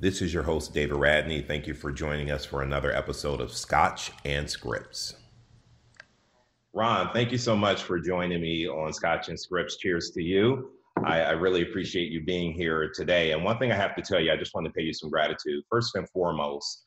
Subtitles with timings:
[0.00, 1.42] This is your host, David Radney.
[1.42, 5.14] Thank you for joining us for another episode of Scotch and Scripts.
[6.72, 9.76] Ron, thank you so much for joining me on Scotch and Scripts.
[9.76, 10.70] Cheers to you.
[11.04, 13.32] I, I, really appreciate you being here today.
[13.32, 15.10] And one thing I have to tell you, I just want to pay you some
[15.10, 15.64] gratitude.
[15.68, 16.86] First and foremost,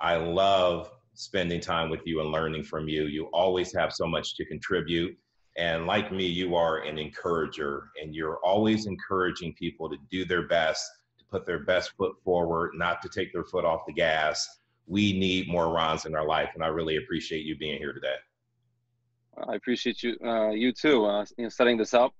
[0.00, 3.04] I love spending time with you and learning from you.
[3.04, 5.14] You always have so much to contribute.
[5.58, 10.48] And like me, you are an encourager, and you're always encouraging people to do their
[10.48, 10.90] best,
[11.30, 14.60] put their best foot forward, not to take their foot off the gas.
[14.86, 18.14] We need more Rons in our life, and I really appreciate you being here today.
[19.48, 22.12] I appreciate you, uh, you too, uh, you know, setting this up.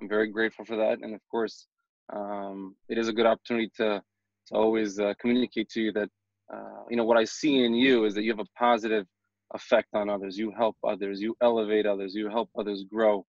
[0.00, 1.66] I'm very grateful for that, and of course,
[2.12, 4.02] um, it is a good opportunity to
[4.48, 6.10] to always uh, communicate to you that
[6.52, 9.06] uh, you know what I see in you is that you have a positive
[9.54, 10.36] effect on others.
[10.36, 11.20] You help others.
[11.20, 12.14] You elevate others.
[12.14, 13.24] You help others grow.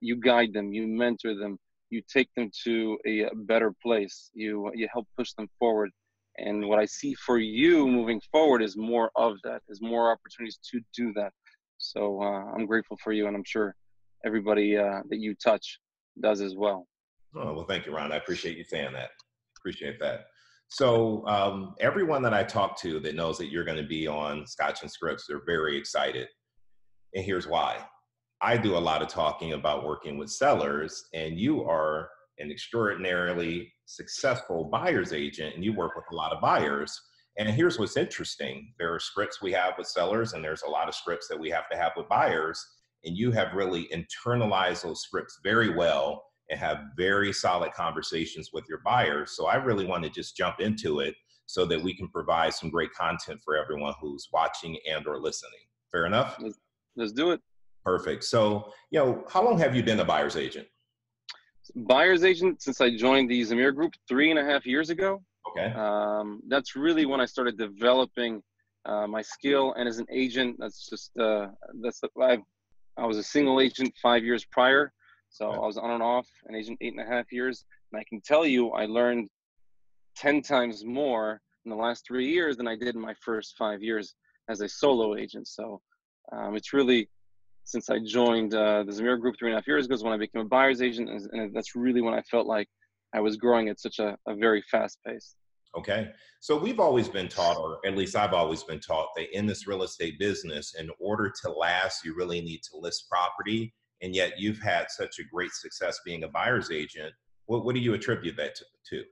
[0.00, 0.72] You guide them.
[0.72, 1.58] You mentor them.
[1.90, 4.30] You take them to a better place.
[4.32, 5.90] You you help push them forward.
[6.38, 9.62] And what I see for you moving forward is more of that.
[9.68, 11.32] Is more opportunities to do that.
[11.78, 13.74] So uh, I'm grateful for you, and I'm sure
[14.24, 15.78] everybody uh, that you touch
[16.22, 16.86] does as well.
[17.34, 18.12] Oh well, thank you, Ron.
[18.12, 19.10] I appreciate you saying that.
[19.58, 20.26] Appreciate that.
[20.68, 24.46] So um, everyone that I talk to that knows that you're going to be on
[24.46, 26.28] Scotch and Scripts, they're very excited.
[27.14, 27.84] And here's why.
[28.42, 33.72] I do a lot of talking about working with sellers, and you are an extraordinarily
[33.84, 36.98] successful buyer's agent, and you work with a lot of buyers.
[37.38, 40.88] And here's what's interesting there are scripts we have with sellers, and there's a lot
[40.88, 42.64] of scripts that we have to have with buyers.
[43.04, 48.64] And you have really internalized those scripts very well and have very solid conversations with
[48.68, 49.32] your buyers.
[49.36, 51.14] So I really want to just jump into it
[51.46, 55.60] so that we can provide some great content for everyone who's watching and or listening.
[55.90, 56.36] Fair enough?
[56.40, 56.58] Let's,
[56.94, 57.40] let's do it.
[57.84, 58.24] Perfect.
[58.24, 60.66] So, you know, how long have you been a buyer's agent?
[61.74, 65.22] Buyer's agent since I joined the Zamir Group three and a half years ago.
[65.50, 65.72] Okay.
[65.72, 68.42] Um, that's really when I started developing
[68.84, 71.48] uh, my skill, and as an agent, that's just uh,
[71.82, 72.38] that's I
[72.96, 74.92] I was a single agent five years prior,
[75.28, 78.04] so I was on and off an agent eight and a half years, and I
[78.08, 79.28] can tell you I learned
[80.16, 83.82] ten times more in the last three years than I did in my first five
[83.82, 84.14] years
[84.48, 85.46] as a solo agent.
[85.46, 85.80] So
[86.32, 87.08] um, it's really
[87.70, 90.12] since I joined uh, the Zamir Group three and a half years ago is when
[90.12, 92.68] I became a buyer's agent, and that's really when I felt like
[93.14, 95.36] I was growing at such a, a very fast pace.
[95.76, 96.10] Okay.
[96.40, 99.66] So we've always been taught, or at least I've always been taught, that in this
[99.66, 103.72] real estate business, in order to last, you really need to list property
[104.02, 107.12] and yet you've had such a great success being a buyer's agent.
[107.46, 109.04] What, what do you attribute that to, to?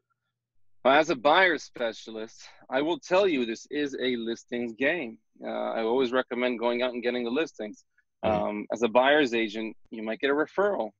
[0.85, 5.19] As a buyer specialist, I will tell you this is a listings game.
[5.45, 7.85] Uh, I always recommend going out and getting the listings.
[8.25, 8.49] Mm-hmm.
[8.49, 10.91] Um, as a buyer's agent, you might get a referral,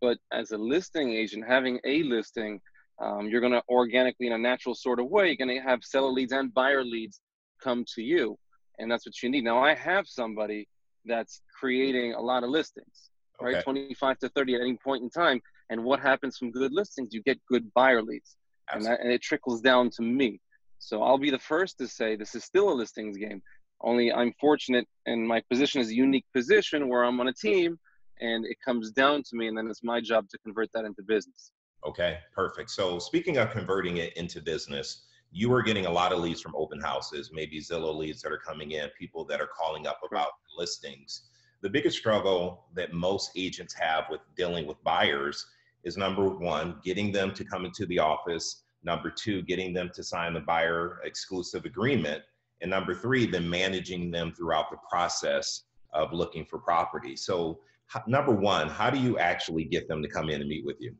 [0.00, 2.60] but as a listing agent, having a listing,
[3.00, 5.84] um, you're going to organically, in a natural sort of way, you're going to have
[5.84, 7.20] seller leads and buyer leads
[7.62, 8.36] come to you,
[8.78, 9.44] and that's what you need.
[9.44, 10.66] Now, I have somebody
[11.04, 13.54] that's creating a lot of listings, okay.
[13.54, 13.64] right?
[13.64, 15.40] 25 to 30 at any point in time.
[15.70, 17.12] And what happens from good listings?
[17.12, 18.36] You get good buyer leads,
[18.72, 20.40] and, that, and it trickles down to me.
[20.78, 23.42] So I'll be the first to say this is still a listings game.
[23.80, 27.78] Only I'm fortunate, and my position is a unique position where I'm on a team,
[28.20, 31.02] and it comes down to me, and then it's my job to convert that into
[31.02, 31.52] business.
[31.86, 32.70] Okay, perfect.
[32.70, 36.56] So speaking of converting it into business, you are getting a lot of leads from
[36.56, 40.30] open houses, maybe Zillow leads that are coming in, people that are calling up about
[40.56, 41.28] listings.
[41.60, 45.46] The biggest struggle that most agents have with dealing with buyers
[45.84, 48.62] is number one, getting them to come into the office.
[48.82, 52.22] Number two, getting them to sign the buyer exclusive agreement.
[52.60, 57.16] And number three, then managing them throughout the process of looking for property.
[57.16, 57.60] So,
[58.06, 60.94] number one, how do you actually get them to come in and meet with you?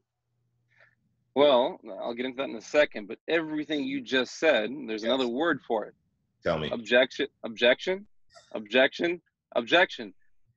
[1.34, 5.08] Well, I'll get into that in a second, but everything you just said, there's yes.
[5.08, 5.94] another word for it.
[6.42, 6.70] Tell me.
[6.70, 8.06] Objection, objection,
[8.52, 9.20] objection,
[9.54, 10.14] objection.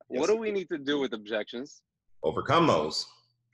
[0.10, 0.20] Yes.
[0.20, 1.82] What do we need to do with objections?
[2.24, 3.08] Overcome those.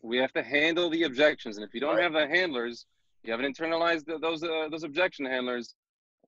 [0.03, 2.03] We have to handle the objections, and if you don't right.
[2.03, 2.85] have the handlers,
[3.23, 5.73] you haven't internalized those uh, those objection handlers.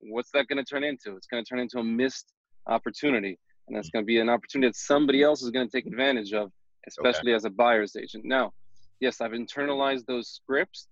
[0.01, 1.15] What's that going to turn into?
[1.15, 2.31] It's going to turn into a missed
[2.67, 3.37] opportunity,
[3.67, 6.33] and that's going to be an opportunity that somebody else is going to take advantage
[6.33, 6.51] of,
[6.87, 7.35] especially okay.
[7.35, 8.25] as a buyer's agent.
[8.25, 8.53] Now,
[8.99, 10.87] yes, I've internalized those scripts.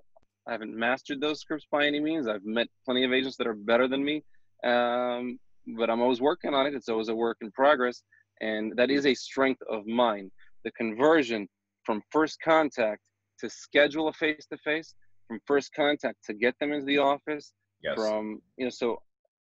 [0.48, 2.28] I haven't mastered those scripts by any means.
[2.28, 4.24] I've met plenty of agents that are better than me,
[4.66, 5.40] um,
[5.78, 6.74] but I'm always working on it.
[6.74, 8.02] It's always a work in progress,
[8.42, 10.32] and that is a strength of mine.
[10.64, 11.48] The conversion
[11.86, 13.02] from first contact
[13.40, 14.96] to schedule a face to face,
[15.28, 17.96] from first contact to get them into the office, yes.
[17.96, 19.02] from you know, so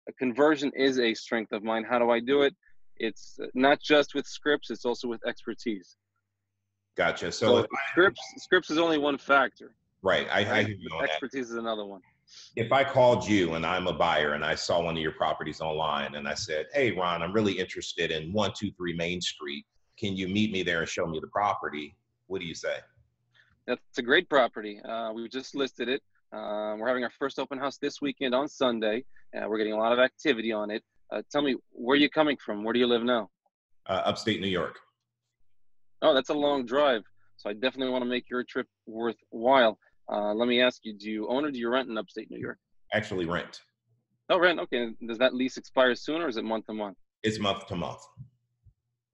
[0.07, 1.85] a conversion is a strength of mine.
[1.89, 2.55] How do I do it?
[2.97, 5.97] It's not just with scripts; it's also with expertise.
[6.95, 7.31] Gotcha.
[7.31, 9.75] So, so scripts scripts is only one factor.
[10.01, 10.27] Right.
[10.31, 12.01] I, I expertise is another one.
[12.55, 15.61] if I called you and I'm a buyer and I saw one of your properties
[15.61, 19.65] online and I said, Hey, Ron, I'm really interested in 123 Main Street.
[19.97, 21.95] Can you meet me there and show me the property?
[22.27, 22.77] What do you say?
[23.65, 24.79] That's a great property.
[24.81, 26.01] Uh, we just listed it.
[26.33, 29.05] Uh, we're having our first open house this weekend on Sunday.
[29.35, 30.83] Uh, we're getting a lot of activity on it.
[31.11, 32.63] Uh, tell me, where are you coming from?
[32.63, 33.29] Where do you live now?
[33.87, 34.77] Uh, upstate New York.
[36.01, 37.03] Oh, that's a long drive.
[37.37, 39.79] So I definitely want to make your trip worthwhile.
[40.11, 42.39] Uh, let me ask you: Do you own or do you rent in upstate New
[42.39, 42.57] York?
[42.93, 43.61] Actually, rent.
[44.29, 44.59] Oh, rent.
[44.59, 44.89] Okay.
[45.07, 46.97] Does that lease expire soon, or is it month to month?
[47.23, 48.01] It's month to month.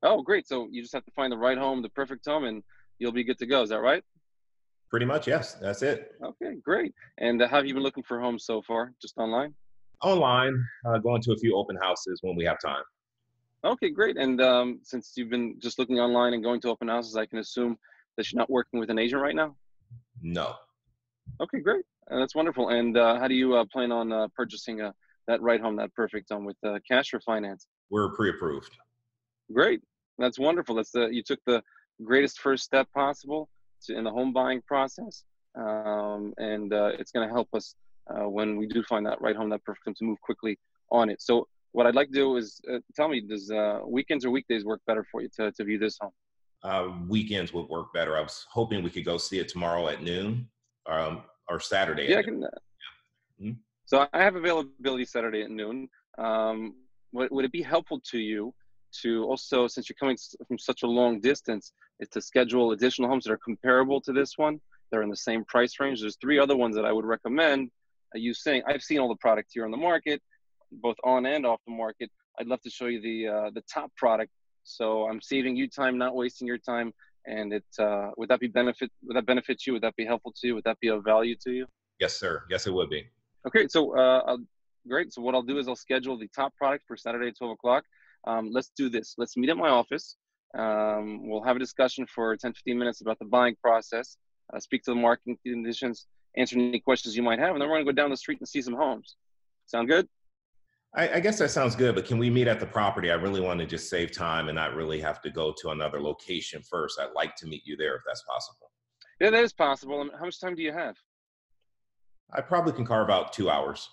[0.01, 0.48] Oh, great.
[0.48, 2.63] So you just have to find the right home, the perfect home, and
[2.98, 3.62] you'll be good to go.
[3.62, 4.04] Is that right?
[4.94, 5.56] Pretty much, yes.
[5.56, 6.13] That's it.
[6.24, 6.94] Okay, great.
[7.18, 8.94] And uh, have you been looking for homes so far?
[9.01, 9.56] Just online?
[10.04, 10.54] Online,
[10.86, 12.84] uh, going to a few open houses when we have time.
[13.66, 14.18] Okay, great.
[14.18, 17.40] And um, since you've been just looking online and going to open houses, I can
[17.40, 17.75] assume
[18.18, 19.56] that you're not working with an agent right now.
[20.22, 20.54] No.
[21.42, 21.86] Okay, great.
[22.12, 22.69] Uh, that's wonderful.
[22.69, 24.92] And uh, how do you uh, plan on uh, purchasing uh,
[25.25, 27.66] that right home, that perfect home, with uh, cash or finance?
[27.90, 28.78] We're pre-approved.
[29.51, 29.81] Great.
[30.19, 30.75] That's wonderful.
[30.75, 31.63] That's the you took the
[32.04, 33.50] greatest first step possible
[33.85, 35.24] to, in the home buying process,
[35.56, 37.75] um, and it's going to help us
[38.07, 40.57] when we do find that right home, that perfect home, to move quickly
[40.91, 41.21] on it.
[41.21, 42.62] So what I'd like to do is
[42.95, 43.51] tell me, does
[43.85, 46.12] weekends or weekdays work better for you to, to view this home?
[46.63, 48.18] uh, weekends would work better.
[48.18, 50.47] I was hoping we could go see it tomorrow at noon
[50.88, 52.07] um, or Saturday.
[52.09, 52.44] Yeah, I can.
[52.44, 53.47] Uh, yeah.
[53.47, 53.57] Mm-hmm.
[53.85, 55.89] So I have availability Saturday at noon.
[56.18, 56.75] Um,
[57.12, 58.53] would, would it be helpful to you
[59.01, 60.18] to also, since you're coming
[60.48, 64.38] from such a long distance, is to schedule additional homes that are comparable to this
[64.38, 64.60] one?
[64.92, 66.01] They're in the same price range.
[66.01, 67.72] There's three other ones that I would recommend
[68.16, 68.63] uh, you saying.
[68.68, 70.22] I've seen all the product here on the market,
[70.72, 72.12] both on and off the market.
[72.40, 74.31] I'd love to show you the uh, the top product
[74.63, 76.94] so I'm saving you time, not wasting your time.
[77.25, 78.92] And it uh, would that be benefit?
[79.04, 79.74] Would that benefit you?
[79.74, 80.56] Would that be helpful to you?
[80.56, 81.68] Would that be of value to you?
[82.00, 82.44] Yes, sir.
[82.50, 83.07] Yes, it would be.
[83.48, 84.38] Okay, so uh,
[84.88, 85.13] great.
[85.13, 87.86] So what I'll do is I'll schedule the top product for Saturday at 12 o'clock.
[88.25, 89.16] Um, let's do this.
[89.18, 90.18] Let's meet at my office.
[90.58, 94.18] Um, we'll have a discussion for 10, 15 minutes about the buying process,
[94.54, 97.75] uh, speak to the marketing conditions, answer any questions you might have, and then we're
[97.75, 99.16] going to go down the street and see some homes.
[99.66, 100.08] Sound good?
[100.96, 103.10] I, I, guess that sounds good, but can we meet at the property?
[103.10, 106.00] I really want to just save time and not really have to go to another
[106.00, 107.00] location first.
[107.00, 108.72] I'd like to meet you there if that's possible.
[109.19, 110.08] Yeah, that is possible.
[110.18, 110.96] How much time do you have?
[112.31, 113.90] I probably can carve out two hours.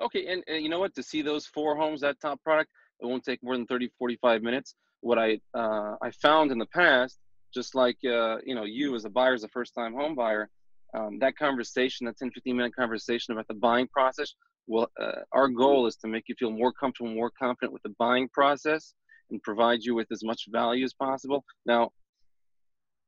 [0.00, 0.94] Okay, and, and you know what?
[0.94, 2.70] To see those four homes, that top product,
[3.04, 4.74] it won't take more than 30, 45 minutes.
[5.00, 7.18] What I uh, I found in the past,
[7.52, 10.48] just like uh, you know, you as a buyer, as a first-time home buyer,
[10.96, 14.34] um, that conversation, that 10, 15 minute conversation about the buying process
[14.66, 17.94] well, uh, our goal is to make you feel more comfortable, more confident with the
[17.98, 18.94] buying process
[19.30, 21.44] and provide you with as much value as possible.
[21.66, 21.90] Now,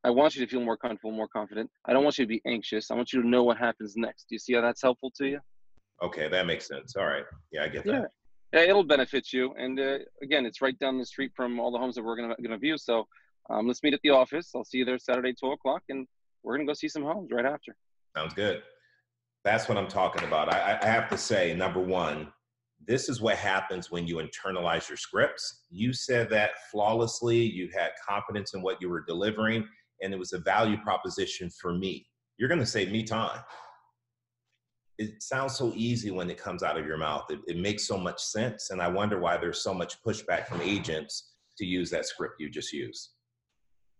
[0.04, 1.70] I want you to feel more comfortable, more confident.
[1.86, 2.90] I don't want you to be anxious.
[2.90, 4.26] I want you to know what happens next.
[4.28, 5.40] Do you see how that's helpful to you?
[6.02, 6.94] Okay, that makes sense.
[6.94, 7.24] All right.
[7.52, 7.92] Yeah, I get that.
[7.92, 8.04] Yeah
[8.52, 9.54] it'll benefit you.
[9.58, 12.34] And uh, again, it's right down the street from all the homes that we're going
[12.36, 12.78] to view.
[12.78, 13.06] So
[13.50, 14.50] um, let's meet at the office.
[14.54, 16.06] I'll see you there Saturday, 12 o'clock, and
[16.42, 17.74] we're going to go see some homes right after.
[18.16, 18.62] Sounds good.
[19.44, 20.52] That's what I'm talking about.
[20.52, 22.28] I, I have to say, number one,
[22.86, 25.64] this is what happens when you internalize your scripts.
[25.70, 27.38] You said that flawlessly.
[27.38, 29.66] You had confidence in what you were delivering,
[30.02, 32.06] and it was a value proposition for me.
[32.38, 33.40] You're going to save me time.
[34.98, 37.26] It sounds so easy when it comes out of your mouth.
[37.30, 38.70] It, it makes so much sense.
[38.70, 42.48] And I wonder why there's so much pushback from agents to use that script you
[42.48, 43.10] just used.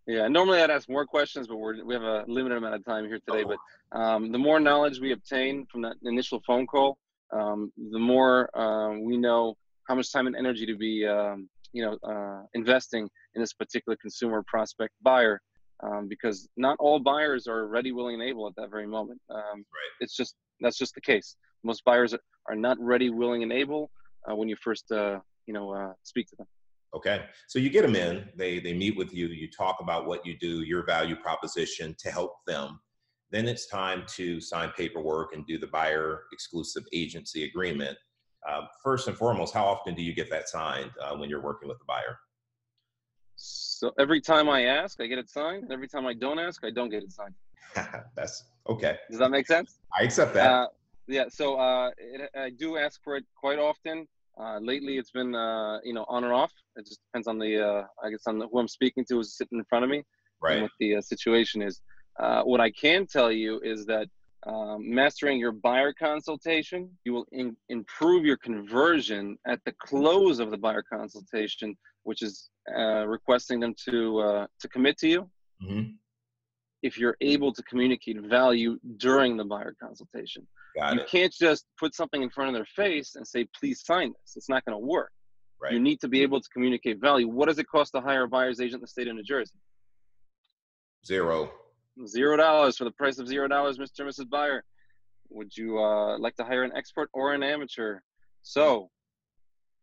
[0.07, 3.05] Yeah, normally I'd ask more questions, but we're, we have a limited amount of time
[3.05, 3.43] here today.
[3.45, 3.55] Oh.
[3.91, 6.97] But um, the more knowledge we obtain from that initial phone call,
[7.33, 11.83] um, the more uh, we know how much time and energy to be, um, you
[11.83, 15.41] know, uh, investing in this particular consumer prospect buyer,
[15.83, 19.19] um, because not all buyers are ready, willing, and able at that very moment.
[19.29, 19.93] Um, right.
[19.99, 21.35] It's just that's just the case.
[21.63, 22.13] Most buyers
[22.47, 23.91] are not ready, willing, and able
[24.29, 26.47] uh, when you first, uh, you know, uh, speak to them.
[26.95, 27.25] Okay.
[27.47, 30.37] So you get them in, they, they meet with you, you talk about what you
[30.39, 32.79] do, your value proposition to help them.
[33.29, 37.97] Then it's time to sign paperwork and do the buyer exclusive agency agreement.
[38.47, 41.67] Uh, first and foremost, how often do you get that signed uh, when you're working
[41.67, 42.17] with the buyer?
[43.35, 45.63] So every time I ask, I get it signed.
[45.63, 47.35] And every time I don't ask, I don't get it signed.
[48.15, 48.97] That's okay.
[49.09, 49.79] Does that make sense?
[49.97, 50.51] I accept that.
[50.51, 50.67] Uh,
[51.07, 51.25] yeah.
[51.29, 54.07] So uh, it, I do ask for it quite often.
[54.39, 56.51] Uh, lately, it's been uh, you know on or off.
[56.75, 59.35] It just depends on the uh, I guess on the, who I'm speaking to is
[59.35, 60.03] sitting in front of me,
[60.41, 60.53] right?
[60.53, 61.81] And what the uh, situation is.
[62.19, 64.07] Uh, what I can tell you is that
[64.47, 70.49] um, mastering your buyer consultation, you will in, improve your conversion at the close of
[70.49, 75.29] the buyer consultation, which is uh, requesting them to to commit to you.
[75.63, 75.91] Mm-hmm.
[76.83, 80.47] If you're able to communicate value during the buyer consultation.
[80.77, 81.09] Got you it.
[81.09, 84.35] can't just put something in front of their face and say, please sign this.
[84.35, 85.11] It's not going to work.
[85.59, 85.73] Right.
[85.73, 87.27] You need to be able to communicate value.
[87.27, 89.55] What does it cost to hire a buyer's agent in the state of New Jersey?
[91.05, 91.51] Zero.
[92.05, 93.99] Zero dollars for the price of zero dollars, Mr.
[93.99, 94.29] and Mrs.
[94.29, 94.63] Buyer.
[95.29, 97.99] Would you uh, like to hire an expert or an amateur?
[98.43, 98.89] So,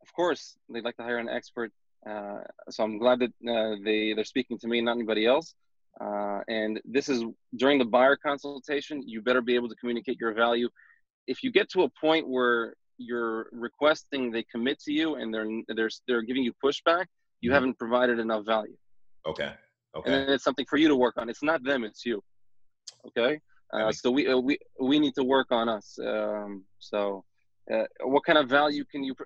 [0.00, 1.72] of course, they'd like to hire an expert.
[2.08, 5.54] Uh, so I'm glad that uh, they they're speaking to me, not anybody else.
[6.00, 7.22] Uh, and this is
[7.56, 9.02] during the buyer consultation.
[9.06, 10.68] You better be able to communicate your value.
[11.26, 15.48] If you get to a point where you're requesting they commit to you and they're
[15.68, 17.06] they're they're giving you pushback,
[17.40, 17.54] you Mhm.
[17.54, 18.76] haven't provided enough value
[19.26, 19.46] Okay.
[19.46, 19.56] and
[19.96, 20.10] Okay.
[20.10, 21.28] then it's something for you to work on.
[21.28, 22.22] It's not them, it's you.
[23.08, 23.40] Okay,
[23.72, 25.98] uh, so we uh, we we need to work on us.
[25.98, 27.24] Um, so,
[27.72, 29.14] uh, what kind of value can you?
[29.14, 29.24] pr-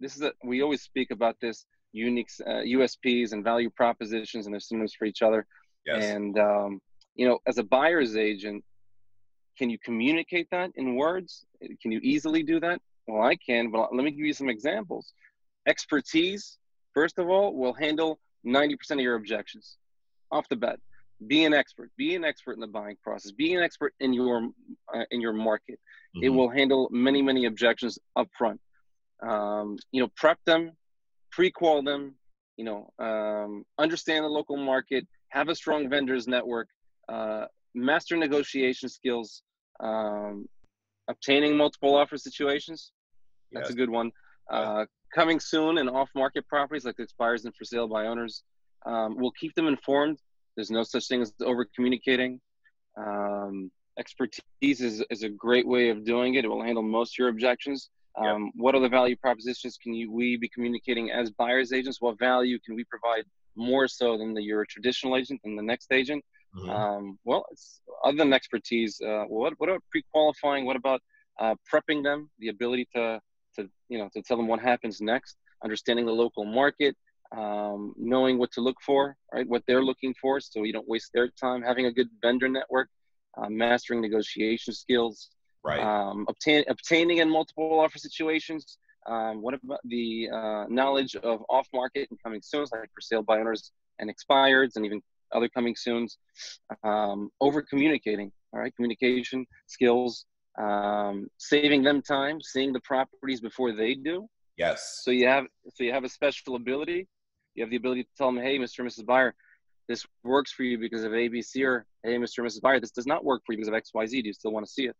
[0.00, 4.52] This is a, we always speak about this unique uh, USPs and value propositions, and
[4.54, 5.46] they're synonyms for each other.
[5.88, 6.04] Yes.
[6.04, 6.80] And um,
[7.14, 8.62] you know, as a buyer's agent,
[9.56, 11.44] can you communicate that in words?
[11.82, 12.80] Can you easily do that?
[13.06, 15.12] Well, I can, but let me give you some examples.
[15.66, 16.58] Expertise,
[16.94, 19.78] first of all, will handle 90% of your objections
[20.30, 20.78] off the bat.
[21.26, 21.90] Be an expert.
[21.96, 23.32] Be an expert in the buying process.
[23.32, 24.50] Be an expert in your
[24.94, 25.80] uh, in your market.
[26.22, 26.36] It Mhm.
[26.36, 28.60] will handle many many objections up front.
[29.20, 30.76] Um, you know, prep them,
[31.32, 32.14] pre-qual them.
[32.56, 35.04] You know, um, understand the local market.
[35.30, 36.68] Have a strong vendors network.
[37.08, 39.42] Uh, master negotiation skills.
[39.80, 40.46] Um,
[41.08, 42.92] obtaining multiple offer situations.
[43.52, 43.74] That's Yes.
[43.74, 44.10] a good one.
[44.50, 48.42] Uh, coming soon and off-market properties like expires and for sale by owners.
[48.86, 50.18] Um, we'll keep them informed.
[50.54, 52.40] There's no such thing as over communicating.
[52.96, 56.44] Um, expertise is, is a great way of doing it.
[56.44, 57.90] It will handle most of your objections.
[58.16, 62.00] Um, What other value propositions can you we be communicating as buyers agents?
[62.00, 63.24] What value can we provide
[63.58, 66.24] more so than the, your traditional agent and the next agent?
[66.56, 66.70] Mhm.
[66.70, 69.00] Um, well, it's other than expertise.
[69.00, 70.64] Uh, what what about pre-qualifying?
[70.64, 71.02] What about
[71.38, 72.30] uh, prepping them?
[72.38, 73.20] The ability to
[73.56, 75.36] to you know to tell them what happens next.
[75.62, 76.96] Understanding the local market,
[77.36, 79.46] um, knowing what to look for, right?
[79.46, 81.62] What they're looking for, so you don't waste their time.
[81.62, 82.88] Having a good vendor network,
[83.36, 85.30] uh, mastering negotiation skills,
[85.62, 85.80] right.
[85.80, 88.78] um, obtain, obtaining in multiple offer situations.
[89.08, 93.38] Um, what about the uh, knowledge of off-market and coming soons, like for sale by
[93.38, 95.00] owners and expireds, and even
[95.34, 96.18] other coming soons?
[96.84, 100.26] Um, over communicating, all right, communication skills,
[100.60, 104.26] um, saving them time, seeing the properties before they do.
[104.56, 105.00] yes.
[105.02, 107.06] So you have so you have a special ability.
[107.54, 108.80] You have the ability to tell them, hey, Mr.
[108.80, 109.06] and Mrs.
[109.06, 109.34] Buyer,
[109.88, 112.38] this works for you because of ABC, or hey, Mr.
[112.38, 112.60] and Mrs.
[112.60, 114.10] Buyer, this does not work for you because of XYZ.
[114.10, 114.96] Do you still want to see it?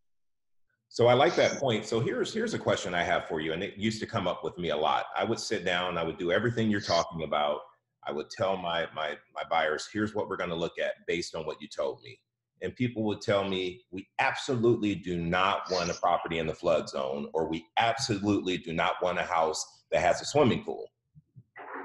[0.89, 1.85] So I like that point.
[1.85, 4.43] So here's here's a question I have for you, and it used to come up
[4.43, 5.07] with me a lot.
[5.15, 7.61] I would sit down, I would do everything you're talking about.
[8.07, 11.35] I would tell my my my buyers, here's what we're going to look at based
[11.35, 12.19] on what you told me.
[12.63, 16.89] And people would tell me, we absolutely do not want a property in the flood
[16.89, 20.91] zone, or we absolutely do not want a house that has a swimming pool.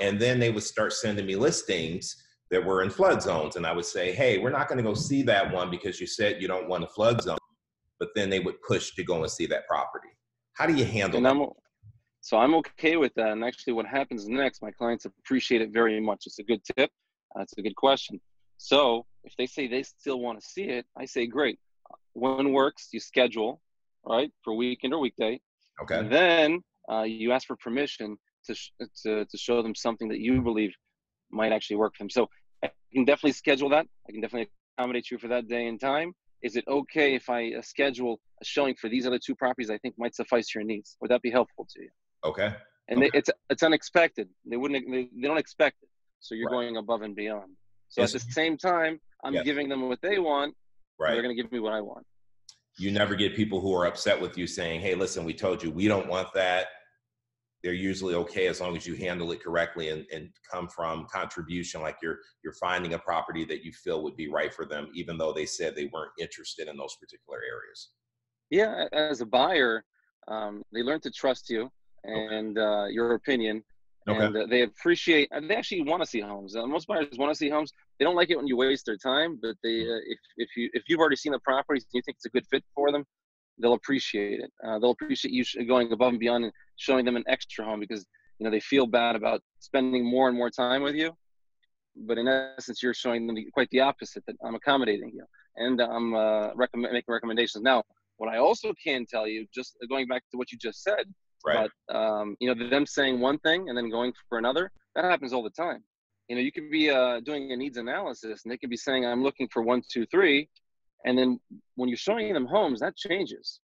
[0.01, 3.55] And then they would start sending me listings that were in flood zones.
[3.55, 6.07] And I would say, hey, we're not going to go see that one because you
[6.07, 7.37] said you don't want a flood zone
[7.99, 10.09] but then they would push to go and see that property.
[10.53, 11.31] How do you handle and that?
[11.31, 11.47] I'm
[12.21, 13.31] so I'm okay with that.
[13.31, 16.23] And actually, what happens next, my clients appreciate it very much.
[16.25, 16.89] It's a good tip.
[17.35, 18.21] That's a good question.
[18.57, 21.59] So if they say they still want to see it, I say great.
[22.13, 23.59] When works, you schedule,
[24.05, 25.41] right, for weekend or weekday.
[25.81, 25.97] Okay.
[25.97, 28.71] And then uh, you ask for permission to, sh-
[29.03, 30.73] to to show them something that you believe
[31.31, 32.09] might actually work for them.
[32.09, 32.29] So
[32.63, 33.85] I can definitely schedule that.
[34.07, 36.13] I can definitely accommodate you for that day and time.
[36.43, 39.77] Is it okay if I uh, schedule a showing for these other two properties I
[39.77, 40.97] think might suffice your needs?
[41.01, 41.89] Would that be helpful to you?
[42.25, 42.53] Okay.
[42.89, 44.27] And they, it's it's unexpected.
[44.45, 45.89] They wouldn't they, they don't expect it.
[46.19, 46.65] So you're Right.
[46.65, 47.51] going above and beyond.
[47.87, 48.13] So Yes.
[48.13, 49.45] at the same time, I'm Yes.
[49.45, 50.53] giving them what they want.
[50.99, 51.13] Right.
[51.13, 52.05] They're going to give me what I want.
[52.77, 55.71] You never get people who are upset with you saying, "Hey, listen, we told you
[55.71, 56.67] we don't want that."
[57.63, 61.81] They're usually okay as long as you handle it correctly and, and come from contribution,
[61.81, 65.17] like you're you're finding a property that you feel would be right for them, even
[65.17, 67.91] though they said they weren't interested in those particular areas.
[68.49, 69.83] Yeah, as a buyer,
[70.27, 71.69] um, they learn to trust you
[72.03, 73.63] and uh, your opinion,
[74.07, 74.29] Okay.
[74.29, 75.29] and uh, they appreciate.
[75.31, 76.55] And they actually want to see homes.
[76.55, 77.71] Uh, most buyers want to see homes.
[77.97, 79.91] They don't like it when you waste their time, but they, Mm-hmm.
[79.93, 82.29] uh, if if you if you've already seen the properties and you think it's a
[82.29, 83.05] good fit for them,
[83.59, 84.51] they'll appreciate it.
[84.65, 88.05] Uh, they'll appreciate you going above and beyond and showing them an extra home because
[88.39, 91.11] you know they feel bad about spending more and more time with you.
[91.95, 95.25] But in essence, you're showing them the, quite the opposite that I'm accommodating you
[95.57, 97.63] and I'm uh, recommend making recommendations.
[97.63, 97.83] Now,
[98.17, 101.05] what I also can tell you, just going back to what you just said,
[101.45, 101.69] Right.
[101.87, 105.33] but um, you know them saying one thing and then going for another, that happens
[105.33, 105.83] all the time.
[106.29, 109.05] you know, you could be uh, doing a needs analysis and they could be saying,
[109.05, 110.49] I'm looking for one, two, three.
[111.05, 111.39] And then
[111.75, 113.59] when you're showing them homes, that changes.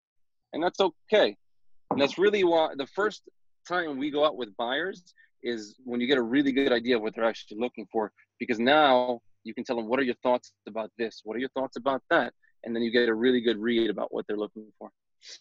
[0.54, 1.36] And that's okay.
[1.92, 3.24] And that's really why the first
[3.68, 5.04] time we go out with buyers
[5.44, 8.12] is when you get a really good idea of what they're actually looking for.
[8.40, 11.22] Because now you can tell them, what are your thoughts about this?
[11.24, 12.34] What are your thoughts about that?
[12.64, 14.90] And then you get a really good read about what they're looking for.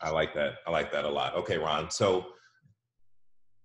[0.00, 0.54] I like that.
[0.66, 1.34] I like that a lot.
[1.36, 1.90] Okay, Ron.
[1.90, 2.26] So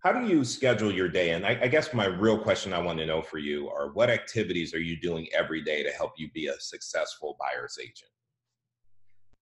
[0.04, 1.32] how do you schedule your day?
[1.32, 4.10] And I, I, guess my real question I want to know for you are what
[4.10, 8.12] activities are you doing every day to help you be a successful buyer's agent?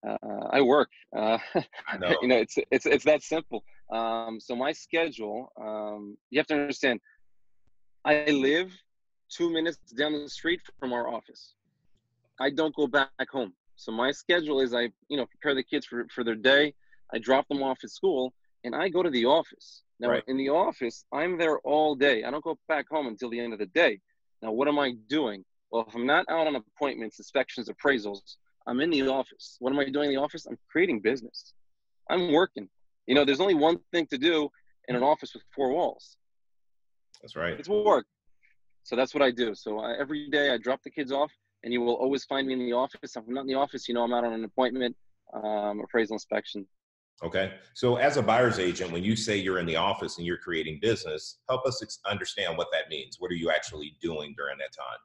[0.06, 0.90] Uh, I work.
[1.16, 1.38] Uh,
[2.00, 2.16] know.
[2.22, 3.62] you know, it's it's it's that simple.
[3.90, 7.00] Um, so my schedule, um, you have to understand.
[8.04, 8.72] I live
[9.30, 11.54] two minutes down the street from our office.
[12.40, 13.52] I don't go back home.
[13.76, 16.74] So my schedule is I, you know, prepare the kids for for their day.
[17.12, 18.32] I drop them off at school,
[18.64, 19.82] and I go to the office.
[20.00, 20.24] Now, right.
[20.26, 22.24] in the office, I'm there all day.
[22.24, 24.00] I don't go back home until the end of the day.
[24.40, 25.44] Now, what am I doing?
[25.70, 29.56] Well, if I'm not out on appointments, inspections, appraisals, I'm in the office.
[29.58, 30.46] What am I doing in the office?
[30.46, 31.54] I'm creating business.
[32.10, 32.68] I'm working.
[33.06, 34.48] You know, there's only one thing to do
[34.88, 36.16] in an office with four walls.
[37.20, 37.58] That's right.
[37.58, 38.06] It's work.
[38.84, 39.54] So that's what I do.
[39.54, 42.54] So I, every day I drop the kids off, and you will always find me
[42.54, 43.16] in the office.
[43.16, 44.96] If I'm not in the office, you know I'm out on an appointment,
[45.32, 46.66] um, appraisal inspection.
[47.22, 47.52] Okay.
[47.74, 50.80] So, as a buyer's agent, when you say you're in the office and you're creating
[50.82, 53.16] business, help us ex- understand what that means.
[53.20, 54.98] What are you actually doing during that time?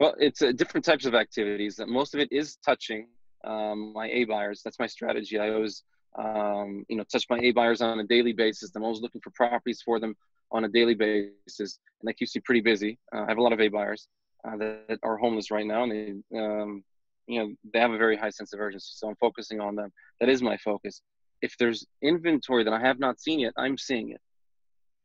[0.00, 1.76] Well, it's uh, different types of activities.
[1.76, 3.06] That Most of it is touching
[3.44, 4.62] um, my A buyers.
[4.64, 5.38] That's my strategy.
[5.38, 5.84] I always,
[6.18, 8.72] um, you know, touch my A buyers on a daily basis.
[8.74, 10.16] I'm always looking for properties for them
[10.52, 12.98] on a daily basis, and that keeps me pretty busy.
[13.14, 14.08] Uh, I have a lot of A buyers
[14.44, 16.82] uh, that, are homeless right now, and they um,
[17.30, 19.92] you know they have a very high sense of urgency so i'm focusing on them
[20.18, 21.00] that is my focus
[21.42, 24.20] if there's inventory that i have not seen yet i'm seeing it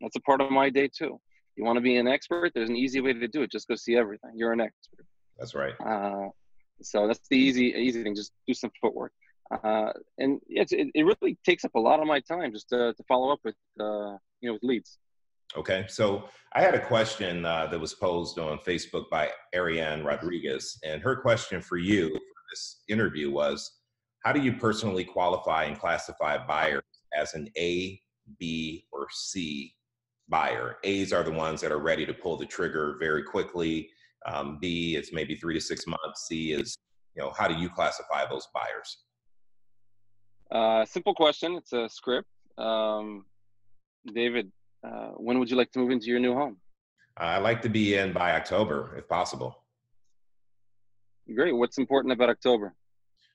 [0.01, 1.19] that's a part of my day too
[1.55, 2.51] you want to be an expert?
[2.53, 3.51] There's an easy way to do it.
[3.51, 4.31] Just go see everything.
[4.35, 5.05] You're an expert.
[5.37, 5.73] That's right.
[5.85, 6.29] Uh,
[6.81, 8.15] so that's the easy easy thing.
[8.15, 9.11] Just do some footwork.
[9.51, 13.03] Uh, and it, it really takes up a lot of my time just to, to
[13.07, 14.97] follow up with uh, you know with leads.
[15.55, 20.77] Okay, so I had a question uh, that was posed on Facebook by Ariane Rodriguez,
[20.83, 23.79] and her question for you for this interview was,
[24.25, 26.83] how do you personally qualify and classify buyers
[27.17, 28.01] as an A,
[28.39, 29.75] B, or C
[30.29, 30.77] buyer?
[30.83, 33.89] A's are the ones that are ready to pull the trigger very quickly.
[34.25, 36.27] Um, B is maybe three to six months.
[36.27, 36.77] C is,
[37.15, 38.97] you know, how do you classify those buyers?
[40.51, 41.55] Uh, simple question.
[41.55, 42.27] It's a script.
[42.57, 43.25] Um,
[44.13, 44.51] David,
[44.85, 46.57] uh, when would you like to move into your new home?
[47.17, 49.63] I'd like to be in by October, if possible.
[51.33, 51.55] Great.
[51.55, 52.75] What's important about October?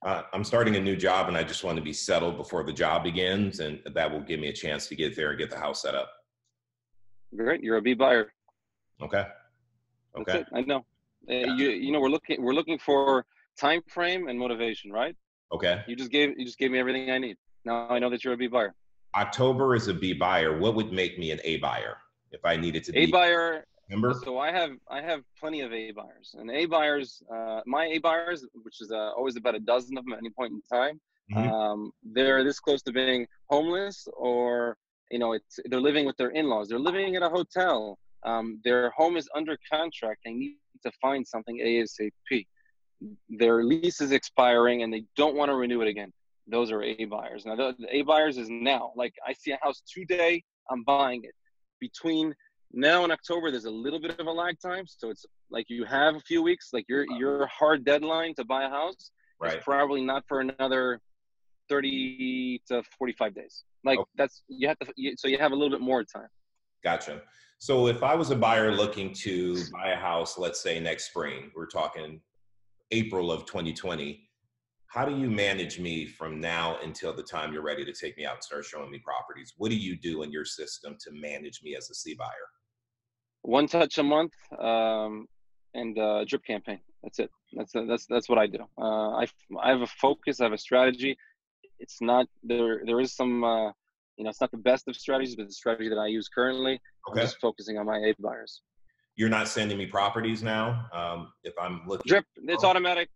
[0.05, 2.73] Uh, I'm starting a new job and I just want to be settled before the
[2.73, 5.59] job begins, and that will give me a chance to get there and get the
[5.59, 6.11] house set up.
[7.37, 7.63] Great.
[7.63, 8.33] You're a B buyer.
[9.03, 9.27] Okay.
[10.19, 10.45] Okay.
[10.53, 10.85] I know.
[11.29, 13.25] Uh, you you know we're looking we're looking for
[13.59, 15.15] time frame and motivation, right?
[15.53, 15.83] Okay.
[15.87, 17.37] You just gave you just gave me everything I need.
[17.65, 18.75] Now I know that you're a B buyer.
[19.15, 20.59] October is a B buyer.
[20.59, 21.99] What would make me an A buyer
[22.33, 22.93] if I needed to?
[22.93, 23.65] Be a buyer.
[23.89, 24.15] Remember?
[24.25, 27.99] So I have I have plenty of A buyers, and A buyers, uh, my A
[27.99, 31.01] buyers, which is uh, always about a dozen of them at any point in time,
[31.33, 31.51] mm-hmm.
[31.53, 34.77] um, they're this close to being homeless, or
[35.11, 36.69] you know, it's they're living with their in-laws.
[36.69, 37.99] They're living at a hotel.
[38.25, 40.21] Um, their home is under contract.
[40.25, 42.47] They need to find something ASAP.
[43.31, 46.13] Their lease is expiring, and they don't want to renew it again
[46.51, 47.47] those are A buyers.
[47.47, 48.93] Now, the, the A buyers is now.
[48.97, 51.35] Like I see a house today, I'm buying it.
[51.81, 52.35] Between
[52.73, 55.85] now and October, there's a little bit of a lag time, so it's like you
[55.85, 56.71] have a few weeks.
[56.73, 59.57] Like your your hard deadline to buy a house right.
[59.57, 61.01] is probably not for another
[61.71, 63.65] 30 to 45 days.
[63.85, 64.11] Like okay.
[64.19, 64.93] that's you have to.
[64.97, 66.29] You, so you have a little bit more time.
[66.85, 67.23] Gotcha.
[67.59, 71.51] So if I was a buyer looking to buy a house, let's say next spring,
[71.55, 72.21] we're talking
[72.91, 74.27] April of 2020
[74.91, 78.27] how do you manage me from now until the time you're ready to take me
[78.27, 79.55] out and start showing me properties?
[79.57, 82.49] What do you do in your system to manage me as a C buyer?
[83.43, 85.29] One touch a month um,
[85.75, 86.81] and a drip campaign.
[87.05, 87.31] That's it.
[87.53, 88.59] That's that's that's what I do.
[88.77, 89.27] Uh, I
[89.63, 90.41] I have a focus.
[90.41, 91.17] I have a strategy.
[91.81, 92.83] It's not there.
[92.85, 93.45] There is some.
[93.45, 93.73] Uh,
[94.17, 96.79] you know, it's not the best of strategies, but the strategy that I use currently.
[97.09, 97.21] Okay.
[97.21, 98.61] I'm just focusing on my A buyers.
[99.17, 100.87] You're not sending me properties now.
[100.93, 102.27] Um, if I'm looking, drip.
[102.37, 102.69] It's oh.
[102.69, 103.09] automatic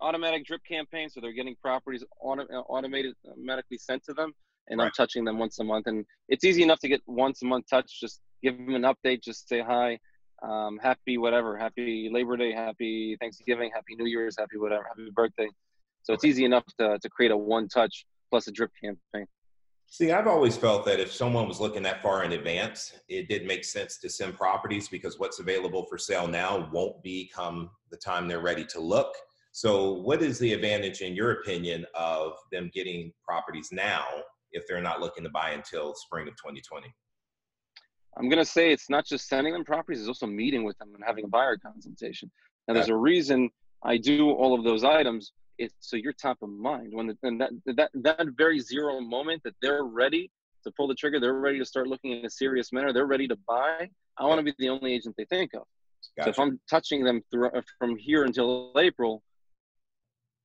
[0.00, 4.32] automatic drip campaign, so they're getting properties auto, uh, automated, automatically sent to them,
[4.68, 4.86] and right.
[4.86, 5.86] I'm touching them once a month.
[5.86, 8.00] And it's easy enough to get once a month touch.
[8.00, 9.22] Just give them an update.
[9.22, 9.98] Just say hi,
[10.42, 15.48] um, happy whatever, happy Labor Day, happy Thanksgiving, happy New Year's, happy whatever, happy birthday.
[16.02, 19.26] So it's easy enough to to create a one touch plus a drip campaign.
[19.90, 23.46] See, I've always felt that if someone was looking that far in advance, it did
[23.46, 28.28] make sense to send properties because what's available for sale now won't become the time
[28.28, 29.14] they're ready to look.
[29.52, 34.04] So, what is the advantage, in your opinion, of them getting properties now
[34.52, 36.86] if they're not looking to buy until spring of 2020?
[38.18, 40.90] I'm going to say it's not just sending them properties, it's also meeting with them
[40.94, 42.30] and having a buyer consultation.
[42.66, 43.48] Now, there's a reason
[43.82, 47.40] I do all of those items it's so you're top of mind when the, and
[47.40, 50.30] that that that very zero moment that they're ready
[50.64, 53.28] to pull the trigger, they're ready to start looking in a serious manner, they're ready
[53.28, 53.88] to buy.
[54.18, 55.62] I want to be the only agent they think of.
[56.16, 56.26] Gotcha.
[56.26, 59.22] So if I'm touching them through, from here until April,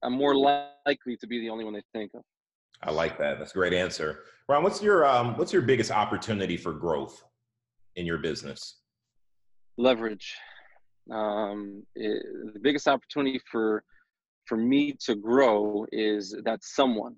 [0.04, 2.22] I'm more likely to be the only one they think of.
[2.82, 3.40] I like that.
[3.40, 4.24] That's a great answer.
[4.50, 7.24] Ron, what's your um, what's your biggest opportunity for growth
[7.96, 8.80] in your business?
[9.78, 10.36] Leverage.
[11.12, 12.24] Um, it,
[12.54, 13.84] the biggest opportunity for
[14.46, 17.16] for me to grow is that someone.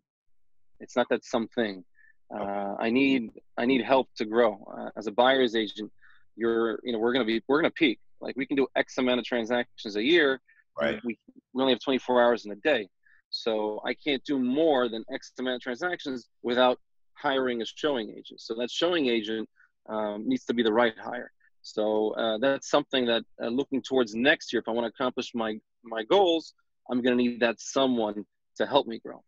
[0.80, 1.84] It's not that something.
[2.34, 4.64] Uh, I need I need help to grow.
[4.78, 5.92] Uh, as a buyer's agent,
[6.36, 8.00] you're you know we're gonna be we're gonna peak.
[8.22, 10.42] Like we can do X amount of transactions a year.
[10.80, 11.00] Right.
[11.06, 11.18] We,
[11.54, 12.90] we only have 24 hours in a day,
[13.30, 16.80] so I can't do more than X amount of transactions without
[17.14, 18.42] hiring a showing agent.
[18.42, 19.48] So that showing agent
[19.88, 21.32] um, needs to be the right hire.
[21.62, 25.32] So uh, that's something that uh, looking towards next year, if I want to accomplish
[25.34, 26.54] my my goals,
[26.90, 28.26] I'm going to need that someone
[28.58, 29.24] to help me grow.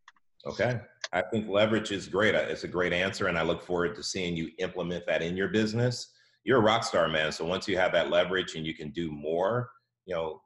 [0.45, 0.79] Okay.
[1.13, 2.35] I think leverage is great.
[2.35, 5.47] It's a great answer, and I look forward to seeing you implement that in your
[5.47, 6.13] business.
[6.43, 7.31] You're a rock star, man.
[7.31, 9.69] So once you have that leverage and you can do more,
[10.05, 10.41] you know,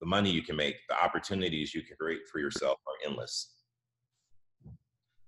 [0.00, 3.54] the money you can make, the opportunities you can create for yourself are endless.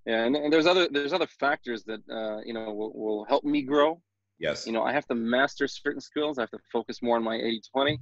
[0.07, 3.45] Yeah, and, and there's other there's other factors that uh, you know will, will help
[3.45, 4.01] me grow.
[4.39, 4.67] Yes.
[4.67, 6.39] You know, I have to master certain skills.
[6.39, 7.37] I have to focus more on my
[7.77, 7.99] 80-20.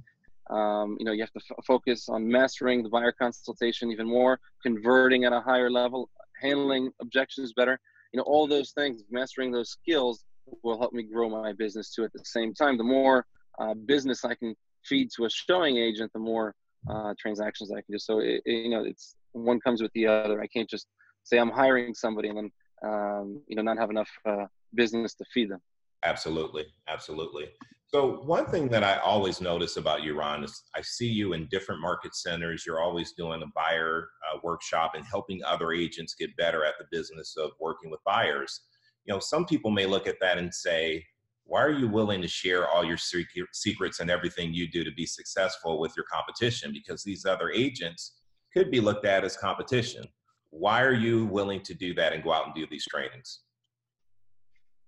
[0.49, 4.39] Um, you know, you have to f- focus on mastering the buyer consultation even more,
[4.63, 6.09] converting at a higher level,
[6.41, 7.79] handling objections better.
[8.13, 10.25] You know, all those things, mastering those skills
[10.63, 12.03] will help me grow my business too.
[12.03, 13.25] At the same time, the more
[13.59, 16.53] uh, business I can feed to a showing agent, the more
[16.89, 17.99] uh, transactions I can do.
[17.99, 20.41] So, it, it, you know, it's one comes with the other.
[20.41, 20.87] I can't just
[21.23, 22.51] say I'm hiring somebody and then,
[22.83, 25.61] um, you know, not have enough uh, business to feed them.
[26.03, 27.49] Absolutely, absolutely.
[27.93, 31.49] So one thing that I always notice about you, Ron, is I see you in
[31.51, 32.65] different market centers.
[32.65, 36.85] You're always doing a buyer uh, workshop and helping other agents get better at the
[36.89, 38.61] business of working with buyers.
[39.03, 41.05] You know, some people may look at that and say,
[41.43, 45.05] why are you willing to share all your secrets and everything you do to be
[45.05, 46.71] successful with your competition?
[46.71, 48.21] Because these other agents
[48.53, 50.05] could be looked at as competition.
[50.51, 53.41] Why are you willing to do that and go out and do these trainings?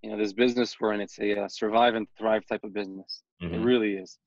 [0.03, 3.23] You know this business we're in it's a uh, survive and thrive type of business.
[3.41, 3.55] Mm-hmm.
[3.55, 4.19] it really is.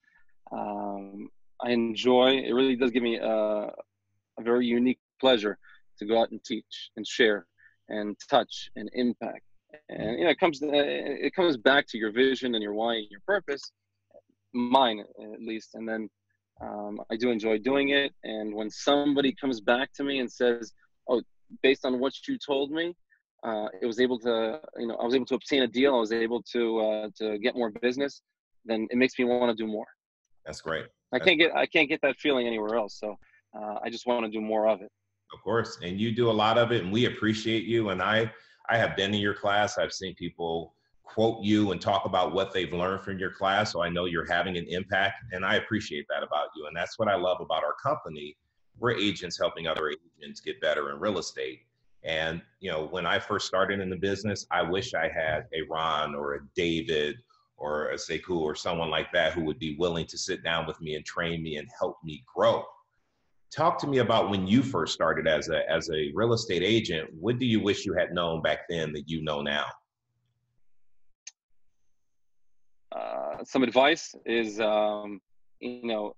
[0.52, 1.28] Um,
[1.62, 5.58] i enjoy it really does give me a, a, very unique pleasure
[5.98, 7.46] to go out and teach and share
[7.88, 9.42] and touch and impact.
[9.88, 12.96] And you know it comes uh, it comes back to your vision and your why
[12.96, 13.62] and your purpose
[14.54, 15.74] mine at least.
[15.74, 16.08] And then
[16.62, 18.12] um, i do enjoy doing it.
[18.24, 20.72] And when somebody comes back to me and says
[21.08, 21.20] oh
[21.62, 22.94] based on what you told me
[23.46, 25.94] uh, it was able to, you know, I was able to obtain a deal.
[25.94, 28.22] I was able to uh, to get more business.
[28.64, 29.86] Then it makes me want to do more.
[30.44, 30.86] That's great.
[31.12, 32.98] I can't get I can't get that feeling anywhere else.
[32.98, 33.16] So
[33.56, 34.90] uh, I just want to do more of it.
[35.32, 37.90] Of course, and you do a lot of it, and we appreciate you.
[37.90, 38.30] And I
[38.68, 39.78] I have been in your class.
[39.78, 43.72] I've seen people quote you and talk about what they've learned from your class.
[43.72, 46.66] So I know you're having an impact, and I appreciate that about you.
[46.66, 48.36] And that's what I love about our company.
[48.78, 51.60] We're agents helping other agents get better in real estate.
[52.06, 55.62] And you know, when I first started in the business, I wish I had a
[55.68, 57.16] Ron or a David
[57.56, 60.80] or a Sekou or someone like that who would be willing to sit down with
[60.80, 62.64] me and train me and help me grow.
[63.54, 67.10] Talk to me about when you first started as a as a real estate agent.
[67.18, 69.66] What do you wish you had known back then that you know now?
[72.92, 75.20] Uh, some advice is, um,
[75.60, 76.14] you know,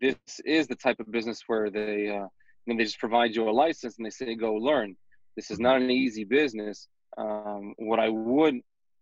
[0.00, 2.26] this is the type of business where they uh,
[2.66, 4.96] and they just provide you a license and they say go learn.
[5.36, 6.88] This is not an easy business.
[7.16, 8.60] Um, what I would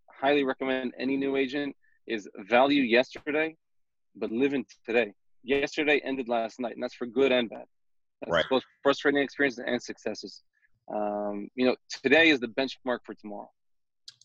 [0.08, 3.56] highly recommend any new agent is value yesterday,
[4.16, 5.12] but live in today.
[5.42, 7.64] Yesterday ended last night, and that's for good and bad.
[8.20, 8.44] That's right.
[8.50, 10.42] both frustrating experiences and successes.
[10.92, 13.50] Um, you know, today is the benchmark for tomorrow.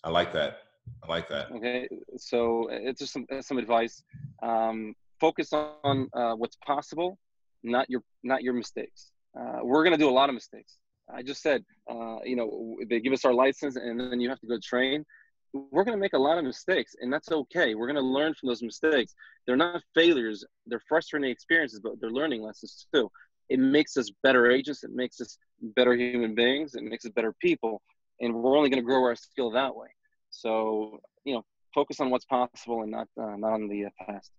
[0.03, 0.59] I like that.
[1.03, 1.51] I like that.
[1.51, 4.03] Okay, so it's just some some advice.
[4.41, 7.17] Um, focus on uh, what's possible,
[7.63, 10.77] not your not your mistakes uh, we're going to do a lot of mistakes.
[11.13, 14.39] I just said, uh, you know, they give us our license and then you have
[14.39, 15.05] to go train.
[15.53, 17.75] We're going to make a lot of mistakes, and that's okay.
[17.75, 19.13] We're going to learn from those mistakes.
[19.45, 23.11] They're not failures, they're frustrating experiences, but they're learning lessons too.
[23.49, 25.37] It makes us better agents, it makes us
[25.75, 27.83] better human beings, it makes us better people.
[28.19, 29.89] and we're only going to grow our skill that way.
[30.31, 34.31] So you know, focus on what's possible and not uh, not on the uh, past.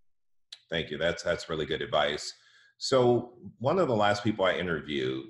[0.71, 0.99] Thank you.
[0.99, 2.33] That's that's really good advice.
[2.79, 5.27] So one of the last people I interviewed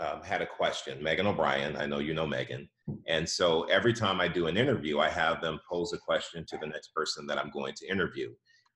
[0.00, 1.76] um, had a question, Megan O'Brien.
[1.76, 2.68] I know you know Megan,
[3.06, 6.58] and so every time I do an interview, I have them pose a question to
[6.58, 8.32] the next person that I'm going to interview.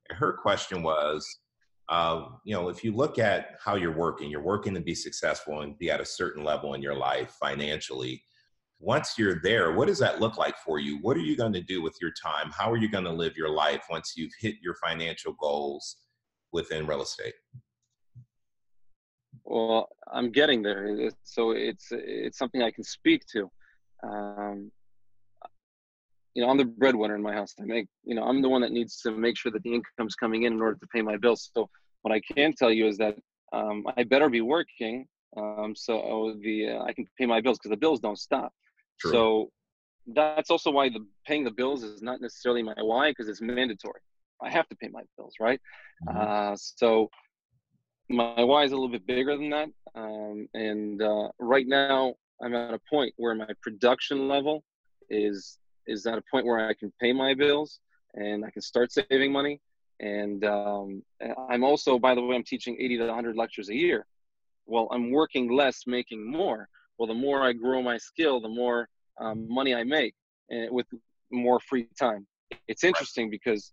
[0.09, 1.27] And her question was,
[1.89, 5.63] uh, you know, if you look at how you're working, you're working to be successful
[5.63, 8.23] and be at a certain level in your life financially
[8.81, 10.99] once you're there, what does that look like for you?
[11.03, 12.51] What are you going to do with your time?
[12.51, 15.97] How are you going to live your life once you've hit your financial goals
[16.53, 17.35] within real estate?
[19.51, 23.51] Well, I'm getting there, so it's it's something I can speak to.
[24.03, 24.71] Um,
[26.35, 27.55] you know, I'm the breadwinner in my house.
[27.59, 30.15] I make, you know, I'm the one that needs to make sure that the income's
[30.17, 31.51] coming in in order to pay my bills.
[31.57, 31.71] So
[32.03, 33.17] what I can tell you is that
[33.55, 35.07] um, I better be working
[35.39, 38.53] um, so the uh, I can pay my bills because the bills don't stop.
[39.01, 39.13] True.
[39.13, 39.51] So
[40.15, 44.01] that's also why the paying the bills is not necessarily my why because it's mandatory.
[44.43, 45.61] I have to pay my bills, right?
[46.07, 46.53] Mm-hmm.
[46.53, 47.09] Uh, so
[48.09, 49.69] my why is a little bit bigger than that.
[49.95, 54.65] Um, and uh, right now, I'm at a point where my production level
[55.11, 57.81] is is at a point where I can pay my bills
[58.15, 59.61] and I can start saving money.
[60.01, 61.03] And um,
[61.51, 64.07] I'm also, by the way, I'm teaching 80 to 100 lectures a year.
[64.67, 66.69] Well, I'm working less, making more
[66.99, 68.89] well the more i grow my skill the more
[69.21, 70.15] um, money i make
[70.51, 70.87] and eh, with
[71.31, 72.27] more free time
[72.67, 73.73] it's interesting because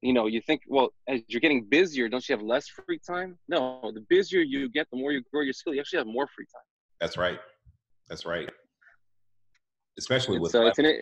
[0.00, 3.38] you know you think well as you're getting busier don't you have less free time
[3.48, 6.26] no the busier you get the more you grow your skill you actually have more
[6.34, 6.62] free time
[7.00, 7.40] that's right
[8.08, 8.48] that's right
[9.98, 10.94] especially with uh, an,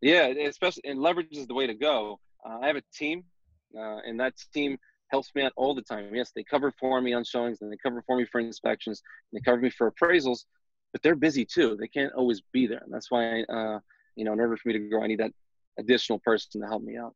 [0.00, 3.22] yeah especially and leverage is the way to go uh, i have a team
[3.78, 4.78] uh, and that team
[5.10, 6.14] helps me out all the time.
[6.14, 9.38] Yes, they cover for me on showings and they cover for me for inspections and
[9.38, 10.44] they cover me for appraisals,
[10.92, 11.76] but they're busy too.
[11.78, 12.80] They can't always be there.
[12.84, 13.78] And that's why, uh,
[14.16, 15.32] you know, in order for me to grow, I need that
[15.78, 17.14] additional person to help me out.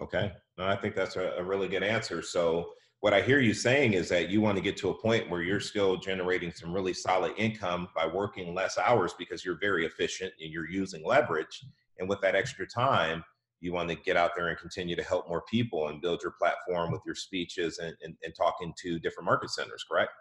[0.00, 0.32] Okay.
[0.58, 2.22] I think that's a, a really good answer.
[2.22, 5.28] So, what I hear you saying is that you want to get to a point
[5.28, 9.84] where you're still generating some really solid income by working less hours because you're very
[9.84, 11.66] efficient and you're using leverage.
[11.98, 13.22] And with that extra time,
[13.60, 16.32] you want to get out there and continue to help more people and build your
[16.38, 20.12] platform with your speeches and, and, and talking to different market centers, correct?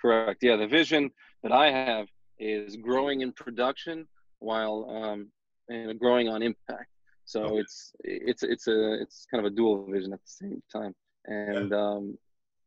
[0.00, 0.38] Correct.
[0.42, 1.10] Yeah, the vision
[1.42, 2.06] that I have
[2.38, 4.06] is growing in production
[4.38, 5.30] while um,
[5.68, 6.90] and growing on impact.
[7.26, 7.58] So okay.
[7.58, 10.94] it's it's it's a it's kind of a dual vision at the same time.
[11.26, 11.76] And yeah.
[11.76, 12.16] um,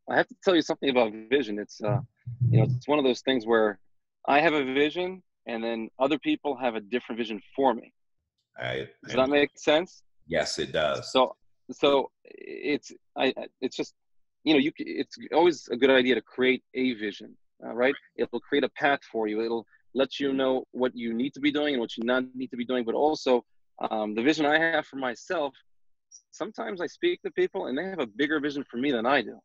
[0.08, 1.58] I have to tell you something about vision.
[1.58, 1.98] It's uh,
[2.50, 3.78] you know it's one of those things where
[4.28, 7.92] I have a vision and then other people have a different vision for me.
[8.58, 10.02] I, Does that make sense?
[10.26, 11.10] Yes, it does.
[11.12, 11.36] So,
[11.72, 13.94] so it's I it's just
[14.44, 17.94] you know you it's always a good idea to create a vision, uh, right?
[18.16, 19.40] It'll create a path for you.
[19.42, 22.50] It'll let you know what you need to be doing and what you not need
[22.50, 23.44] to be doing, but also
[23.80, 25.54] um, the vision I have for myself.
[26.32, 29.22] Sometimes I speak to people and they have a bigger vision for me than I
[29.22, 29.38] do.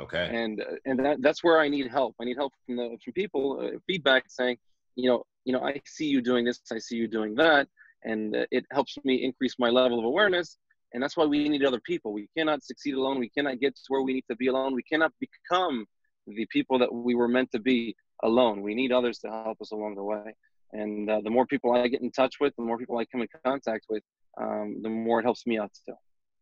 [0.00, 0.28] Okay.
[0.32, 2.14] And uh, and that, that's where I need help.
[2.20, 4.56] I need help from the from people, uh, feedback saying,
[4.96, 7.68] you know, you know, I see you doing this, I see you doing that
[8.04, 10.58] and uh, it helps me increase my level of awareness
[10.92, 13.82] and that's why we need other people we cannot succeed alone we cannot get to
[13.88, 15.86] where we need to be alone we cannot become
[16.26, 19.72] the people that we were meant to be alone we need others to help us
[19.72, 20.34] along the way
[20.72, 23.22] and uh, the more people i get in touch with the more people i come
[23.22, 24.02] in contact with
[24.40, 25.98] um, the more it helps me out still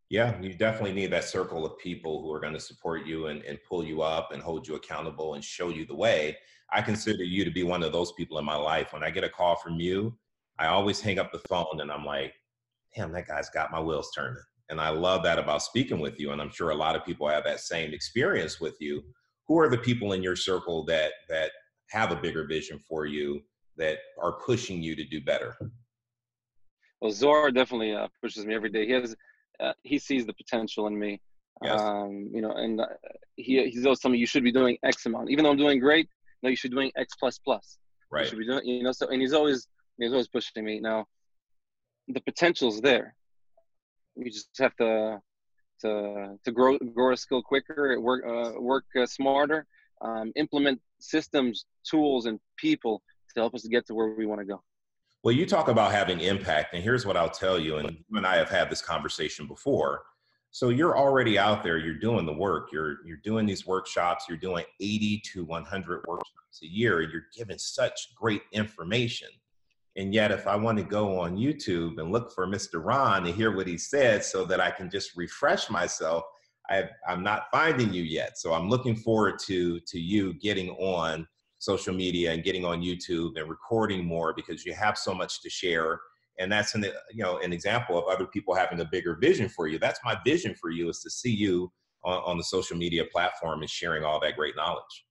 [0.09, 3.43] yeah you definitely need that circle of people who are going to support you and,
[3.43, 6.37] and pull you up and hold you accountable and show you the way
[6.73, 9.25] i consider you to be one of those people in my life when i get
[9.25, 10.17] a call from you
[10.61, 12.35] I always hang up the phone and I'm like,
[12.95, 14.43] damn, that guy's got my wheels turning.
[14.69, 16.33] And I love that about speaking with you.
[16.33, 19.03] And I'm sure a lot of people have that same experience with you.
[19.49, 21.51] Who are the people in your circle that that
[21.89, 23.41] have a bigger vision for you
[23.81, 25.57] that are pushing you to do better?
[27.01, 28.87] Well, Zor definitely uh, pushes me every day.
[28.87, 29.17] He has,
[29.59, 31.21] uh, he sees the potential in me.
[31.63, 31.81] Yes.
[31.81, 32.87] Um, you know, and uh,
[33.37, 35.79] he he's always telling me you should be doing X amount, even though I'm doing
[35.79, 36.09] great.
[36.43, 37.79] No, you should be doing X plus plus.
[38.11, 38.25] Right.
[38.25, 38.93] You should be doing, you know.
[38.93, 39.67] So, and he's always
[40.01, 40.81] He's always pushing me.
[40.81, 41.07] Now,
[42.09, 43.15] the potential's there.
[44.17, 45.21] We just have to
[45.83, 49.67] to to grow grow a skill quicker, work uh, work uh, smarter,
[50.01, 53.03] um, implement systems, tools, and people
[53.35, 54.63] to help us get to where we want to go.
[55.23, 57.77] Well, you talk about having impact, and here's what I'll tell you.
[57.77, 60.03] And you and I have had this conversation before.
[60.51, 61.79] So you're already out there.
[61.79, 62.71] You're doing the work.
[62.73, 64.25] You're you're doing these workshops.
[64.29, 67.03] You're doing 80 to 100 workshops a year.
[67.03, 69.29] You're giving such great information.
[69.97, 72.83] And yet, if I want to go on YouTube and look for Mr.
[72.83, 76.25] Ron and hear what he said so that I can just refresh myself,
[76.69, 78.39] I, I, am not finding you yet.
[78.39, 81.27] So I'm looking forward to, to you getting on
[81.61, 85.49] social media and getting on YouTube and recording more because you have so much to
[85.49, 86.01] share.
[86.39, 89.69] And that's an you know an example of other people having a bigger vision for
[89.69, 89.79] you.
[89.79, 91.71] That's my vision for you is to see you
[92.03, 95.05] on, on the social media platform and sharing all that great knowledge.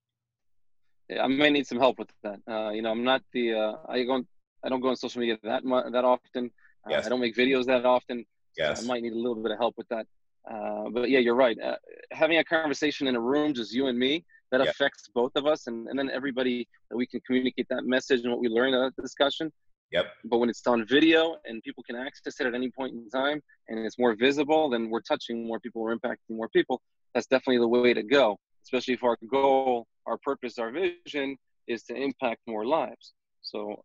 [1.07, 2.39] Yeah, I may need some help with that.
[2.49, 4.23] Uh, you know, I'm not the uh, I go
[4.63, 6.51] I don't go on social media that that often.
[6.85, 7.05] Uh, yes.
[7.05, 8.25] I don't make videos that often.
[8.57, 8.83] Yes.
[8.83, 10.07] I might need a little bit of help with that.
[10.49, 11.57] Uh, but yeah, you're right.
[11.59, 11.75] Uh,
[12.11, 14.69] having a conversation in a room, just you and me, that yep.
[14.69, 18.31] affects both of us, and, and then everybody that we can communicate that message and
[18.31, 19.51] what we learn in the discussion.
[19.91, 20.05] Yep.
[20.25, 23.41] But when it's on video and people can access it at any point in time,
[23.67, 26.81] and it's more visible, then we're touching more people, we're impacting more people.
[27.13, 28.37] That's definitely the way to go.
[28.63, 33.13] Especially if our goal, our purpose, our vision is to impact more lives.
[33.41, 33.83] So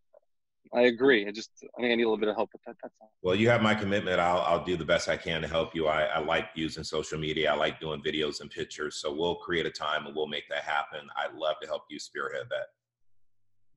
[0.73, 1.27] I agree.
[1.27, 2.75] I just I think I need a little bit of help with that.
[2.81, 3.11] That's all.
[3.21, 4.19] Well, you have my commitment.
[4.19, 5.87] I'll I'll do the best I can to help you.
[5.87, 7.51] I, I like using social media.
[7.51, 8.97] I like doing videos and pictures.
[8.97, 11.07] So we'll create a time and we'll make that happen.
[11.17, 12.67] I'd love to help you spearhead that.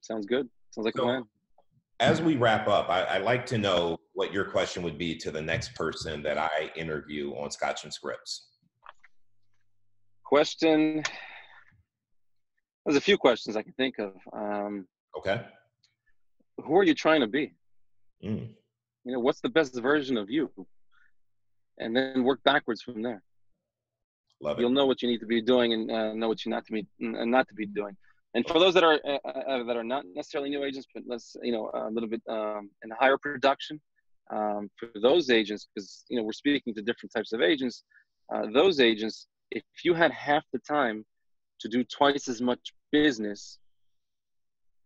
[0.00, 0.48] Sounds good.
[0.70, 1.24] Sounds like so, a plan.
[2.00, 5.30] As we wrap up, I, I'd like to know what your question would be to
[5.30, 8.50] the next person that I interview on Scotch and Scripts.
[10.24, 11.02] Question.
[12.86, 14.14] There's a few questions I can think of.
[14.32, 15.42] Um, okay
[16.64, 17.54] who are you trying to be?
[18.24, 18.48] Mm.
[19.04, 20.50] You know, what's the best version of you?
[21.78, 23.22] And then work backwards from there.
[24.40, 24.60] Love.
[24.60, 26.72] You'll know what you need to be doing and uh, know what you not to
[26.72, 27.96] be and not to be doing.
[28.34, 31.02] And for those that are uh, uh, uh, that are not necessarily new agents, but
[31.06, 33.80] let's you know a little bit um, in higher production,
[34.30, 37.82] um, for those agents, because you know we're speaking to different types of agents.
[38.32, 41.04] Uh, those agents, if you had half the time
[41.60, 43.58] to do twice as much business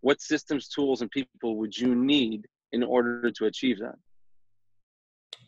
[0.03, 3.95] what systems, tools, and people would you need in order to achieve that?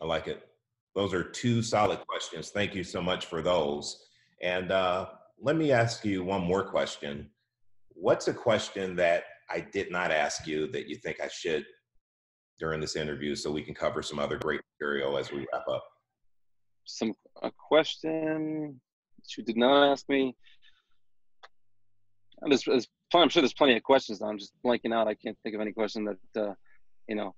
[0.01, 0.47] I like it.
[0.95, 2.49] Those are two solid questions.
[2.49, 4.05] Thank you so much for those.
[4.41, 5.07] And uh,
[5.39, 7.29] let me ask you one more question.
[7.89, 11.65] What's a question that I did not ask you that you think I should
[12.57, 15.83] during this interview so we can cover some other great material as we wrap up?
[16.85, 17.13] Some
[17.43, 18.79] a question
[19.17, 20.33] that you did not ask me.
[22.47, 24.21] There's, there's I'm sure there's plenty of questions.
[24.21, 25.07] I'm just blanking out.
[25.07, 26.53] I can't think of any question that uh,
[27.07, 27.33] you know